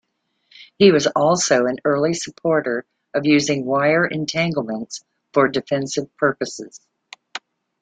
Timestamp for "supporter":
2.15-2.87